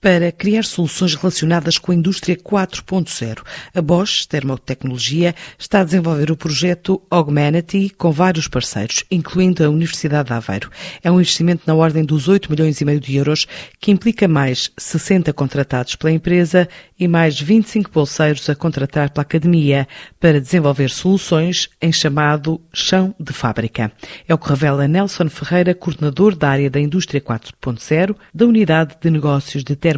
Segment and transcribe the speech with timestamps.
[0.00, 3.42] para criar soluções relacionadas com a indústria 4.0.
[3.74, 10.28] A Bosch Termotecnologia está a desenvolver o projeto Augmenity com vários parceiros, incluindo a Universidade
[10.28, 10.70] de Aveiro.
[11.02, 13.46] É um investimento na ordem dos 8 milhões e meio de euros,
[13.78, 16.66] que implica mais 60 contratados pela empresa
[16.98, 19.86] e mais 25 bolseiros a contratar pela academia
[20.18, 23.92] para desenvolver soluções em chamado chão de fábrica.
[24.26, 29.10] É o que revela Nelson Ferreira, coordenador da área da indústria 4.0 da Unidade de
[29.10, 29.89] Negócios de termotecnologia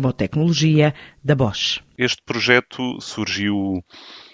[1.22, 1.80] da Bosch.
[1.98, 3.82] Este projeto surgiu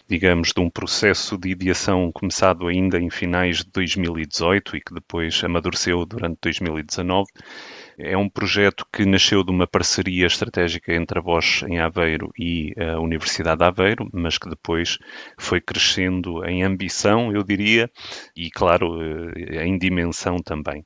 [0.08, 5.44] digamos, de um processo de ideação começado ainda em finais de 2018 e que depois
[5.44, 7.28] amadureceu durante 2019.
[7.98, 12.72] É um projeto que nasceu de uma parceria estratégica entre a Bosch em Aveiro e
[12.78, 14.96] a Universidade de Aveiro, mas que depois
[15.38, 17.90] foi crescendo em ambição, eu diria,
[18.34, 20.84] e, claro, eh, em dimensão também.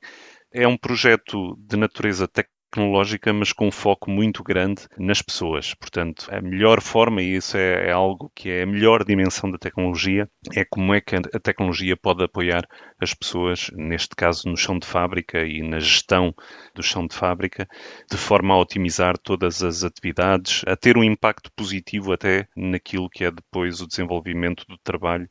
[0.51, 5.75] É um projeto de natureza tecnológica tecnológica, mas com um foco muito grande nas pessoas.
[5.75, 9.59] Portanto, a melhor forma, e isso é, é, algo que é a melhor dimensão da
[9.59, 12.67] tecnologia, é como é que a tecnologia pode apoiar
[12.99, 16.33] as pessoas, neste caso no chão de fábrica e na gestão
[16.73, 17.67] do chão de fábrica,
[18.09, 23.23] de forma a otimizar todas as atividades, a ter um impacto positivo até naquilo que
[23.23, 25.27] é depois o desenvolvimento do trabalho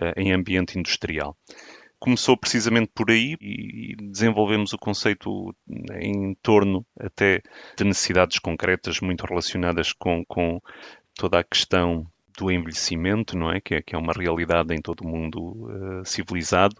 [0.00, 1.36] uh, em ambiente industrial
[2.04, 5.56] começou precisamente por aí e desenvolvemos o conceito
[5.98, 7.40] em torno até
[7.78, 10.60] de necessidades concretas muito relacionadas com, com
[11.14, 13.58] toda a questão do envelhecimento, não é?
[13.58, 13.82] Que, é?
[13.82, 16.76] que é uma realidade em todo o mundo uh, civilizado,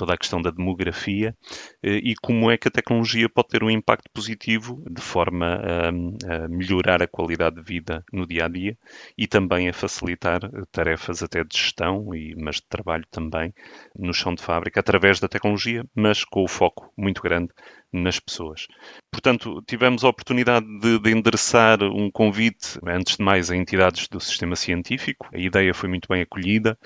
[0.00, 1.36] toda a questão da demografia
[1.84, 5.88] uh, e como é que a tecnologia pode ter um impacto positivo de forma a,
[5.88, 8.78] a, melhorar a qualidade de vida no dia a dia
[9.16, 10.40] e também a facilitar
[10.72, 13.52] tarefas até de gestão, e, mas de trabalho também
[13.94, 17.50] no chão de fábrica, através da tecnologia, mas com o foco muito grande
[17.92, 18.66] nas pessoas.
[19.10, 24.20] Portanto, tivemos a oportunidade de, de, endereçar um convite, antes de mais, a entidades do
[24.20, 25.28] sistema científico.
[25.32, 26.78] A ideia foi muito bem acolhida.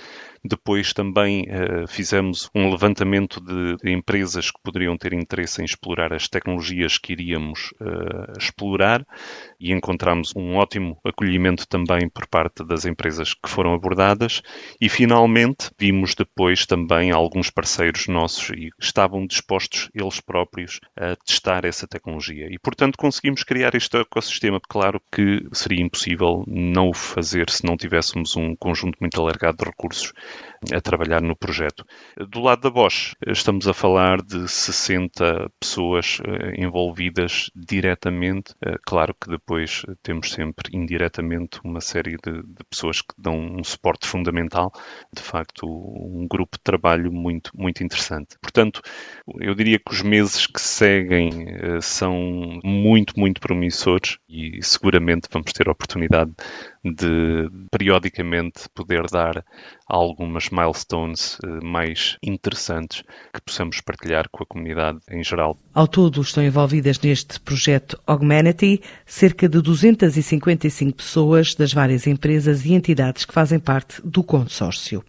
[0.47, 6.29] Depois também uh, fizemos um levantamento de, empresas que poderiam ter interesse em explorar as
[6.29, 9.07] tecnologias que iríamos uh, explorar
[9.59, 14.43] e encontramos um ótimo acolhimento também por parte das empresas que foram abordadas.
[14.79, 21.65] E finalmente vimos depois também alguns parceiros nossos e estavam dispostos eles próprios a testar
[21.65, 22.49] essa tecnologia.
[22.51, 24.61] E portanto conseguimos criar este ecossistema.
[24.69, 29.65] Claro que seria impossível não o fazer se não tivéssemos um conjunto muito alargado de
[29.65, 30.13] recursos
[30.73, 31.85] a trabalhar no projeto.
[32.31, 38.55] Do lado da Bosch, estamos a falar de 60 pessoas eh, envolvidas diretamente.
[38.65, 43.65] Eh, claro que depois temos sempre indiretamente uma série de, de pessoas que dão um
[43.65, 44.73] suporte fundamental.
[45.15, 48.37] De facto, um grupo de trabalho muito, muito interessante.
[48.41, 48.81] Portanto,
[49.41, 52.15] eu diria que os meses que seguem eh, são
[52.65, 56.33] muito, muito promissores e seguramente vamos ter a oportunidade
[56.85, 59.45] de periodicamente poder dar
[59.87, 63.03] algumas milestones eh, mais interessantes
[63.33, 65.57] que possamos partilhar com a comunidade em geral.
[65.73, 72.75] Ao todo estão envolvidas neste projeto Augmenity cerca de 255 pessoas das várias empresas e
[72.75, 75.03] entidades que fazem parte do consórcio.